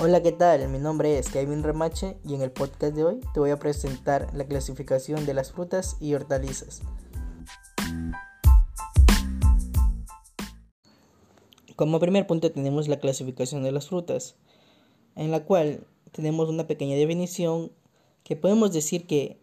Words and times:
Hola, 0.00 0.22
¿qué 0.22 0.30
tal? 0.30 0.68
Mi 0.68 0.78
nombre 0.78 1.18
es 1.18 1.28
Kevin 1.28 1.64
Remache 1.64 2.18
y 2.24 2.36
en 2.36 2.42
el 2.42 2.52
podcast 2.52 2.94
de 2.94 3.02
hoy 3.02 3.20
te 3.34 3.40
voy 3.40 3.50
a 3.50 3.58
presentar 3.58 4.32
la 4.32 4.46
clasificación 4.46 5.26
de 5.26 5.34
las 5.34 5.50
frutas 5.50 5.96
y 5.98 6.14
hortalizas. 6.14 6.82
Como 11.74 11.98
primer 11.98 12.28
punto 12.28 12.52
tenemos 12.52 12.86
la 12.86 13.00
clasificación 13.00 13.64
de 13.64 13.72
las 13.72 13.88
frutas, 13.88 14.36
en 15.16 15.32
la 15.32 15.44
cual 15.44 15.84
tenemos 16.12 16.48
una 16.48 16.68
pequeña 16.68 16.94
definición 16.94 17.72
que 18.22 18.36
podemos 18.36 18.72
decir 18.72 19.04
que 19.08 19.40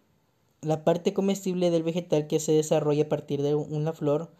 la 0.62 0.84
parte 0.84 1.12
comestible 1.12 1.70
del 1.70 1.82
vegetal 1.82 2.28
que 2.28 2.40
se 2.40 2.52
desarrolla 2.52 3.04
a 3.04 3.08
partir 3.10 3.42
de 3.42 3.54
una 3.54 3.92
flor 3.92 4.30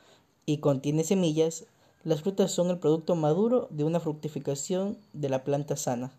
y 0.47 0.59
contiene 0.61 1.05
semillas 1.05 1.67
las 2.07 2.23
frutas 2.23 2.53
son 2.53 2.71
el 2.71 2.79
producto 2.79 3.17
maduro 3.17 3.67
de 3.73 3.83
una 3.83 3.99
fructificación 3.99 4.97
de 5.13 5.29
la 5.29 5.43
planta 5.43 5.77
sana. 5.77 6.13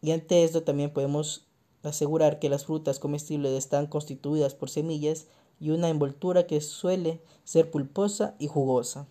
Y 0.00 0.12
ante 0.12 0.44
esto 0.44 0.62
también 0.62 0.92
podemos 0.92 1.48
asegurar 1.82 2.38
que 2.38 2.48
las 2.48 2.66
frutas 2.66 3.00
comestibles 3.00 3.50
están 3.54 3.88
constituidas 3.88 4.54
por 4.54 4.70
semillas 4.70 5.26
y 5.58 5.70
una 5.70 5.88
envoltura 5.88 6.46
que 6.46 6.60
suele 6.60 7.20
ser 7.42 7.72
pulposa 7.72 8.36
y 8.38 8.46
jugosa. 8.46 9.08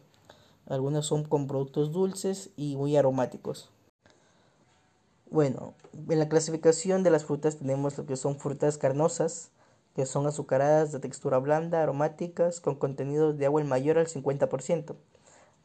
Algunas 0.67 1.05
son 1.05 1.25
con 1.25 1.47
productos 1.47 1.91
dulces 1.91 2.51
y 2.55 2.77
muy 2.77 2.95
aromáticos. 2.95 3.69
Bueno, 5.29 5.73
en 6.07 6.17
la 6.17 6.29
clasificación 6.29 7.03
de 7.03 7.11
las 7.11 7.25
frutas 7.25 7.57
tenemos 7.57 7.97
lo 7.97 8.05
que 8.05 8.15
son 8.15 8.39
frutas 8.39 8.77
carnosas, 8.77 9.51
que 9.97 10.05
son 10.05 10.27
azucaradas 10.27 10.93
de 10.93 11.01
textura 11.01 11.39
blanda, 11.39 11.83
aromáticas, 11.83 12.61
con 12.61 12.75
contenido 12.75 13.33
de 13.33 13.47
agua 13.47 13.61
mayor 13.65 13.97
al 13.97 14.07
50% 14.07 14.95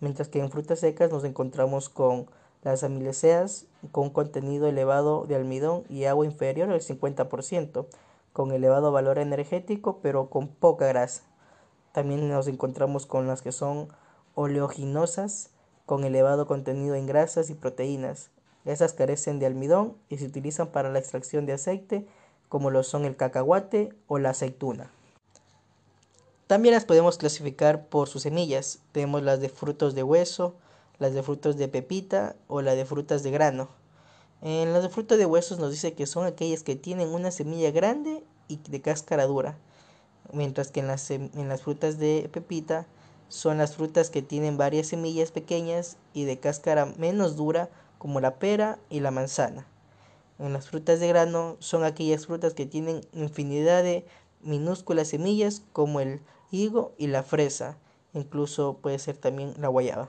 mientras 0.00 0.28
que 0.28 0.40
en 0.40 0.50
frutas 0.50 0.80
secas 0.80 1.10
nos 1.10 1.24
encontramos 1.24 1.88
con 1.88 2.26
las 2.62 2.82
amiláceas 2.82 3.66
con 3.92 4.04
un 4.04 4.10
contenido 4.10 4.66
elevado 4.66 5.26
de 5.26 5.36
almidón 5.36 5.84
y 5.88 6.04
agua 6.04 6.26
inferior 6.26 6.70
al 6.70 6.80
50%, 6.80 7.86
con 8.32 8.52
elevado 8.52 8.92
valor 8.92 9.18
energético 9.18 10.00
pero 10.02 10.30
con 10.30 10.48
poca 10.48 10.86
grasa. 10.86 11.22
También 11.92 12.28
nos 12.28 12.48
encontramos 12.48 13.06
con 13.06 13.26
las 13.26 13.42
que 13.42 13.52
son 13.52 13.88
oleoginosas 14.34 15.50
con 15.86 16.04
elevado 16.04 16.46
contenido 16.46 16.94
en 16.94 17.06
grasas 17.06 17.48
y 17.48 17.54
proteínas. 17.54 18.30
Esas 18.66 18.92
carecen 18.92 19.38
de 19.38 19.46
almidón 19.46 19.96
y 20.10 20.18
se 20.18 20.26
utilizan 20.26 20.68
para 20.68 20.90
la 20.90 20.98
extracción 20.98 21.46
de 21.46 21.54
aceite 21.54 22.06
como 22.48 22.70
lo 22.70 22.82
son 22.82 23.04
el 23.06 23.16
cacahuate 23.16 23.94
o 24.06 24.18
la 24.18 24.30
aceituna. 24.30 24.90
También 26.48 26.74
las 26.74 26.86
podemos 26.86 27.18
clasificar 27.18 27.88
por 27.88 28.08
sus 28.08 28.22
semillas. 28.22 28.78
Tenemos 28.92 29.22
las 29.22 29.38
de 29.38 29.50
frutos 29.50 29.94
de 29.94 30.02
hueso, 30.02 30.54
las 30.98 31.12
de 31.12 31.22
frutos 31.22 31.58
de 31.58 31.68
pepita 31.68 32.36
o 32.46 32.62
las 32.62 32.74
de 32.74 32.86
frutas 32.86 33.22
de 33.22 33.30
grano. 33.30 33.68
En 34.40 34.72
las 34.72 34.82
de 34.82 34.88
frutos 34.88 35.18
de 35.18 35.26
huesos 35.26 35.58
nos 35.58 35.70
dice 35.70 35.92
que 35.92 36.06
son 36.06 36.24
aquellas 36.24 36.62
que 36.62 36.74
tienen 36.74 37.08
una 37.08 37.32
semilla 37.32 37.70
grande 37.70 38.24
y 38.48 38.56
de 38.66 38.80
cáscara 38.80 39.26
dura. 39.26 39.58
Mientras 40.32 40.70
que 40.70 40.80
en 40.80 40.86
las, 40.86 41.10
en 41.10 41.48
las 41.50 41.60
frutas 41.60 41.98
de 41.98 42.30
pepita 42.32 42.86
son 43.28 43.58
las 43.58 43.76
frutas 43.76 44.08
que 44.08 44.22
tienen 44.22 44.56
varias 44.56 44.86
semillas 44.86 45.32
pequeñas 45.32 45.98
y 46.14 46.24
de 46.24 46.40
cáscara 46.40 46.86
menos 46.96 47.36
dura 47.36 47.68
como 47.98 48.20
la 48.20 48.36
pera 48.36 48.78
y 48.88 49.00
la 49.00 49.10
manzana. 49.10 49.66
En 50.38 50.54
las 50.54 50.70
frutas 50.70 50.98
de 50.98 51.08
grano 51.08 51.58
son 51.58 51.84
aquellas 51.84 52.24
frutas 52.24 52.54
que 52.54 52.64
tienen 52.64 53.02
infinidad 53.12 53.82
de 53.82 54.06
minúsculas 54.42 55.08
semillas 55.08 55.62
como 55.72 56.00
el 56.00 56.20
higo 56.50 56.92
y 56.98 57.08
la 57.08 57.22
fresa, 57.22 57.76
incluso 58.14 58.78
puede 58.80 58.98
ser 58.98 59.16
también 59.16 59.54
la 59.58 59.68
guayaba. 59.68 60.08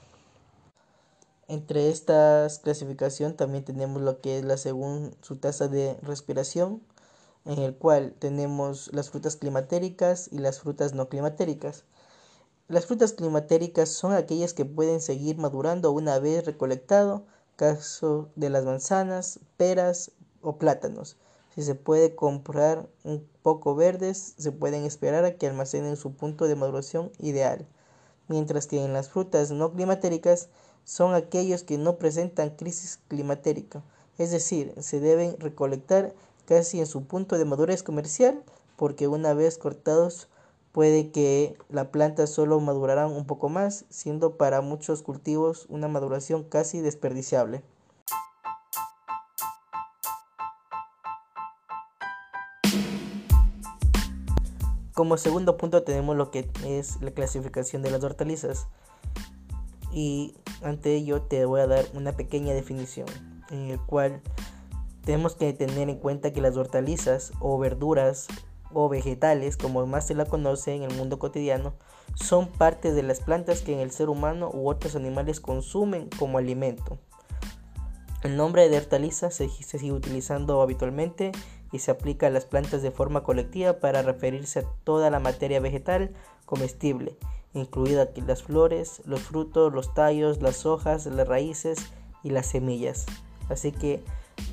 Entre 1.48 1.90
estas 1.90 2.60
clasificación 2.60 3.36
también 3.36 3.66
tenemos 3.66 4.02
lo 4.02 4.22
que 4.22 4.38
es 4.38 4.45
la 4.45 4.58
según 4.58 5.16
su 5.22 5.38
tasa 5.38 5.68
de 5.68 5.98
respiración, 6.04 6.82
en 7.45 7.60
el 7.60 7.76
cual 7.76 8.14
tenemos 8.20 8.92
las 8.94 9.10
frutas 9.10 9.36
climatéricas 9.36 10.30
y 10.32 10.38
las 10.38 10.60
frutas 10.60 10.94
no 10.94 11.10
climatéricas. 11.10 11.86
Las 12.68 12.86
frutas 12.86 13.14
climatéricas 13.14 13.89
son 13.89 14.14
aquellas 14.14 14.54
que 14.54 14.64
pueden 14.64 15.02
seguir 15.02 15.38
madurando 15.38 15.92
una 15.92 16.20
vez 16.20 16.45
recolectado, 16.45 17.26
caso 17.56 18.30
de 18.36 18.52
las 18.52 18.64
manzanas, 18.64 19.39
peras 19.58 20.12
o 20.42 20.58
plátanos. 20.58 21.18
Si 21.59 21.65
se 21.65 21.75
puede 21.75 22.15
comprar 22.15 22.87
un 23.03 23.27
poco 23.42 23.75
verdes, 23.75 24.33
se 24.37 24.53
pueden 24.53 24.86
esperar 24.86 25.25
a 25.25 25.36
que 25.36 25.45
almacenen 25.45 25.97
su 25.97 26.14
punto 26.14 26.47
de 26.47 26.55
maduración 26.55 27.11
ideal. 27.20 27.67
Mientras 28.30 28.65
que 28.65 28.81
en 28.81 28.93
las 28.93 29.09
frutas 29.09 29.52
no 29.52 29.73
climatéricas 29.73 30.47
son 30.86 31.15
aquellos 31.15 31.64
que 31.64 31.77
no 31.77 31.97
presentan 31.97 32.52
crisis 32.52 33.02
climatérica, 33.09 33.83
es 34.17 34.31
decir, 34.31 34.73
se 34.80 35.02
deben 35.02 35.37
recolectar 35.37 36.14
casi 36.45 36.80
en 36.80 36.87
su 36.87 37.03
punto 37.03 37.37
de 37.37 37.43
madurez 37.43 37.83
comercial, 37.83 38.41
porque 38.77 39.09
una 39.09 39.33
vez 39.33 39.58
cortados 39.58 40.30
puede 40.71 41.11
que 41.11 41.58
la 41.67 41.91
planta 41.91 42.26
solo 42.26 42.61
madurará 42.61 43.05
un 43.08 43.26
poco 43.26 43.49
más, 43.49 43.83
siendo 43.89 44.37
para 44.37 44.61
muchos 44.61 45.02
cultivos 45.02 45.65
una 45.67 45.89
maduración 45.89 46.45
casi 46.45 46.80
desperdiciable. 46.80 47.64
Como 54.99 55.15
segundo 55.15 55.55
punto 55.55 55.83
tenemos 55.83 56.17
lo 56.17 56.30
que 56.30 56.52
es 56.65 57.02
la 57.02 57.11
clasificación 57.11 57.82
de 57.82 57.89
las 57.89 58.04
hortalizas. 58.04 58.67
Y 59.93 60.36
ante 60.61 60.93
ello 60.93 61.21
te 61.21 61.45
voy 61.45 61.61
a 61.61 61.67
dar 61.67 61.86
una 61.93 62.17
pequeña 62.17 62.54
definición 62.54 63.08
en 63.49 63.70
el 63.70 63.80
cual 63.80 64.21
tenemos 65.05 65.36
que 65.38 65.54
tener 65.54 65.88
en 65.88 65.99
cuenta 65.99 66.33
que 66.33 66.42
las 66.42 66.58
hortalizas 66.58 67.32
o 67.39 67.58
verduras 67.58 68.27
o 68.73 68.89
vegetales, 68.89 69.55
como 69.55 69.86
más 69.88 70.05
se 70.05 70.15
la 70.15 70.26
conoce 70.26 70.76
en 70.76 70.83
el 70.83 70.93
mundo 70.93 71.17
cotidiano, 71.17 71.76
son 72.15 72.49
parte 72.49 72.92
de 72.92 73.04
las 73.04 73.21
plantas 73.21 73.61
que 73.61 73.71
en 73.71 73.80
el 73.80 73.92
ser 73.92 74.09
humano 74.09 74.52
u 74.54 74.67
otros 74.67 74.98
animales 74.98 75.39
consumen 75.39 76.09
como 76.20 76.39
alimento. 76.39 76.99
El 78.21 78.36
nombre 78.36 78.67
de 78.67 78.76
hortaliza 78.76 79.32
se, 79.32 79.48
se 79.48 79.80
sigue 79.80 79.93
utilizando 79.93 80.61
habitualmente 80.61 81.32
y 81.72 81.80
se 81.80 81.92
aplica 81.92 82.28
a 82.28 82.32
las 82.32 82.46
plantas 82.46 82.82
de 82.82 82.92
forma 82.92 83.24
colectiva 83.24 83.74
para 83.74 84.02
referirse 84.02 84.60
a 84.60 84.66
toda 84.84 85.10
la 85.10 85.20
materia 85.20 85.60
vegetal 85.60 86.12
comestible, 86.46 87.18
incluida 87.54 88.10
las 88.26 88.44
flores, 88.44 89.02
los 89.06 89.22
frutos, 89.22 89.74
los 89.74 89.94
tallos, 89.94 90.42
las 90.42 90.66
hojas, 90.66 91.06
las 91.06 91.28
raíces 91.28 91.80
y 92.24 92.32
las 92.32 92.48
semillas. 92.48 93.06
Así 93.50 93.72
que 93.72 94.04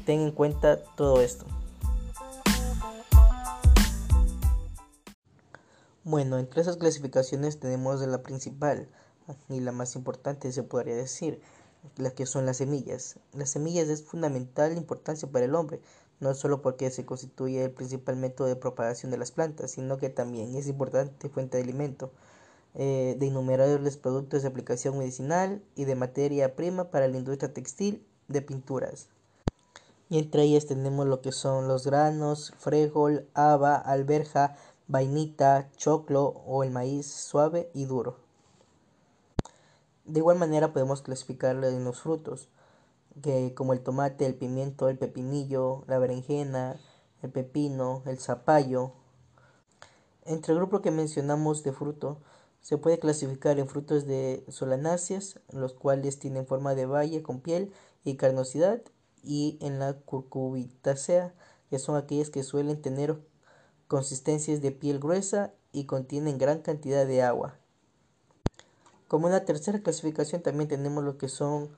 ten 0.05 0.21
en 0.21 0.33
cuenta 0.33 0.83
todo 0.97 1.21
esto. 1.21 1.47
Bueno, 6.05 6.39
entre 6.39 6.61
esas 6.61 6.77
clasificaciones 6.77 7.59
tenemos 7.59 8.01
la 8.01 8.23
principal 8.23 8.89
y 9.49 9.59
la 9.59 9.73
más 9.73 9.97
importante 9.97 10.53
se 10.53 10.63
podría 10.63 10.95
decir, 10.95 11.41
las 11.97 12.13
que 12.13 12.27
son 12.27 12.47
las 12.47 12.59
semillas. 12.59 13.19
Las 13.33 13.51
semillas 13.51 13.89
es 13.89 14.05
fundamental 14.05 14.77
importancia 14.77 15.29
para 15.29 15.47
el 15.47 15.55
hombre, 15.55 15.81
no 16.21 16.35
solo 16.35 16.63
porque 16.63 16.91
se 16.91 17.05
constituye 17.05 17.65
el 17.65 17.71
principal 17.71 18.17
método 18.17 18.49
de 18.49 18.57
propagación 18.57 19.11
de 19.11 19.19
las 19.19 19.33
plantas, 19.33 19.73
sino 19.73 19.99
que 19.99 20.09
también 20.09 20.55
es 20.57 20.67
importante 20.69 21.29
fuente 21.29 21.59
de 21.59 21.65
alimento, 21.65 22.11
eh, 22.75 23.17
de 23.19 23.27
innumerables 23.27 23.97
productos 23.97 24.43
de 24.43 24.49
aplicación 24.49 24.99
medicinal 24.99 25.63
y 25.75 25.85
de 25.85 25.95
materia 25.95 26.55
prima 26.57 26.91
para 26.91 27.09
la 27.09 27.19
industria 27.19 27.53
textil 27.53 28.05
de 28.29 28.43
pinturas. 28.43 29.09
Y 30.09 30.19
entre 30.19 30.43
ellas 30.43 30.67
tenemos 30.67 31.07
lo 31.07 31.21
que 31.21 31.33
son 31.33 31.69
los 31.69 31.85
granos, 31.85 32.55
frijol, 32.59 33.27
haba, 33.35 33.77
alberja, 33.77 34.57
vainita, 34.89 35.69
choclo 35.77 36.29
o 36.47 36.63
el 36.63 36.71
maíz 36.71 37.11
suave 37.11 37.71
y 37.75 37.87
duro. 37.87 38.17
De 40.05 40.21
igual 40.21 40.39
manera 40.39 40.73
podemos 40.73 41.03
clasificarlo 41.03 41.67
en 41.67 41.83
los 41.83 42.01
frutos 42.01 42.49
que 43.23 43.55
como 43.55 43.73
el 43.73 43.81
tomate, 43.81 44.27
el 44.27 44.35
pimiento, 44.35 44.89
el 44.89 44.99
pepinillo, 44.99 45.85
la 45.87 45.99
berenjena, 45.99 46.79
el 47.23 47.31
pepino, 47.31 48.03
el 48.07 48.19
zapallo. 48.19 48.93
Entre 50.25 50.53
el 50.53 50.59
grupo 50.59 50.83
que 50.83 50.91
mencionamos 50.91 51.63
de 51.63 51.73
fruto, 51.73 52.19
se 52.61 52.79
puede 52.79 52.99
clasificar 52.99 53.59
en 53.59 53.69
frutos 53.69 54.07
de 54.07 54.45
solanáceas, 54.49 55.41
los 55.53 55.73
cuales 55.73 56.19
tienen 56.19 56.47
forma 56.47 56.75
de 56.75 56.87
valle 56.87 57.23
con 57.23 57.41
piel 57.41 57.73
y 58.05 58.17
carnosidad, 58.17 58.83
y 59.23 59.59
en 59.61 59.79
la 59.79 59.95
curcubitácea, 59.95 61.35
que 61.71 61.79
son 61.79 61.97
aquellas 61.97 62.31
que 62.31 62.43
suelen 62.43 62.81
tener 62.83 63.21
consistencias 63.89 64.61
de 64.61 64.73
piel 64.73 64.99
gruesa 64.99 65.53
y 65.73 65.85
contienen 65.85 66.39
gran 66.39 66.61
cantidad 66.61 67.07
de 67.07 67.23
agua. 67.23 67.57
Como 69.09 69.27
una 69.27 69.45
tercera 69.45 69.81
clasificación 69.81 70.43
también 70.43 70.69
tenemos 70.69 71.05
lo 71.05 71.19
que 71.19 71.29
son 71.29 71.71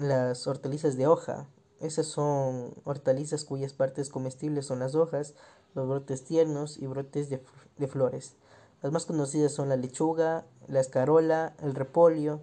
las 0.00 0.46
hortalizas 0.46 0.96
de 0.96 1.06
hoja. 1.06 1.46
Esas 1.80 2.06
son 2.06 2.74
hortalizas 2.84 3.44
cuyas 3.44 3.72
partes 3.72 4.10
comestibles 4.10 4.66
son 4.66 4.80
las 4.80 4.94
hojas, 4.94 5.34
los 5.74 5.88
brotes 5.88 6.24
tiernos 6.24 6.78
y 6.78 6.86
brotes 6.86 7.30
de, 7.30 7.40
flores. 7.86 8.36
Las 8.82 8.92
más 8.92 9.06
conocidas 9.06 9.52
son 9.52 9.68
la 9.68 9.76
lechuga, 9.76 10.44
la 10.68 10.80
escarola, 10.80 11.54
el 11.62 11.74
repolio, 11.74 12.42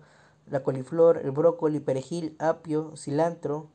la 0.50 0.64
coliflor, 0.64 1.18
el 1.18 1.32
brócoli, 1.32 1.80
perejil, 1.80 2.36
apio, 2.40 2.96
cilantro, 2.96 3.70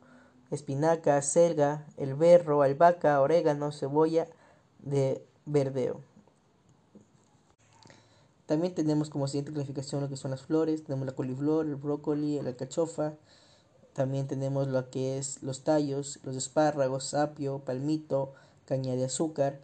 espinaca, 0.51 1.21
selga, 1.23 1.87
el 1.97 2.15
berro, 2.15 2.63
albahaca, 2.63 3.21
orégano, 3.21 3.73
cebolla 3.73 4.27
de 4.81 5.25
verdeo. 5.45 6.01
También 8.47 8.75
tenemos 8.75 9.11
como 9.11 9.29
siguiente 9.29 9.53
clasificación 9.53 10.03
lo 10.03 10.09
que 10.09 10.17
son 10.17 10.33
las 10.33 10.43
flores, 10.43 10.85
tenemos 10.85 11.07
la 11.07 11.15
coliflor, 11.15 11.67
el 11.67 11.77
brócoli, 11.77 12.41
la 12.43 12.51
alcachofa, 12.51 13.15
también 13.93 14.27
tenemos 14.27 14.69
lo 14.69 14.89
que 14.89 15.19
es 15.19 15.43
los 15.43 15.65
tallos, 15.65 16.19
los 16.25 16.35
espárragos, 16.37 17.13
apio, 17.13 17.59
palmito, 17.59 18.33
caña 18.65 18.95
de 18.95 19.05
azúcar, 19.05 19.61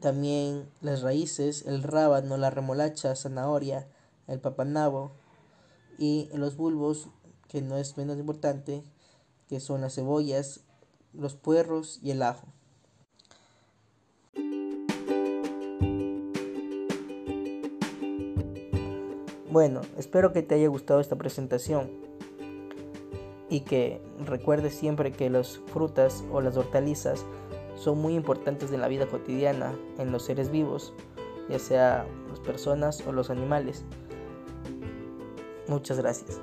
también 0.00 0.68
las 0.80 1.02
raíces, 1.02 1.64
el 1.66 1.82
rábano, 1.82 2.36
la 2.36 2.50
remolacha, 2.50 3.14
zanahoria, 3.14 3.86
el 4.26 4.40
papanabo 4.40 5.12
y 5.98 6.28
los 6.32 6.56
bulbos, 6.56 7.08
que 7.48 7.62
no 7.62 7.76
es 7.76 7.96
menos 7.96 8.18
importante, 8.18 8.82
que 9.48 9.60
son 9.60 9.80
las 9.80 9.94
cebollas, 9.94 10.60
los 11.12 11.34
puerros 11.34 12.00
y 12.02 12.10
el 12.10 12.22
ajo. 12.22 12.46
Bueno, 19.50 19.80
espero 19.96 20.32
que 20.32 20.42
te 20.42 20.56
haya 20.56 20.68
gustado 20.68 21.00
esta 21.00 21.16
presentación 21.16 22.07
y 23.50 23.60
que 23.60 24.00
recuerdes 24.24 24.74
siempre 24.74 25.12
que 25.12 25.30
las 25.30 25.58
frutas 25.72 26.24
o 26.30 26.40
las 26.40 26.56
hortalizas 26.56 27.24
son 27.76 27.98
muy 27.98 28.14
importantes 28.14 28.72
en 28.72 28.80
la 28.80 28.88
vida 28.88 29.06
cotidiana 29.06 29.72
en 29.98 30.12
los 30.12 30.24
seres 30.24 30.50
vivos, 30.50 30.92
ya 31.48 31.58
sea 31.58 32.06
las 32.28 32.40
personas 32.40 33.02
o 33.06 33.12
los 33.12 33.30
animales. 33.30 33.84
Muchas 35.68 35.98
gracias. 35.98 36.40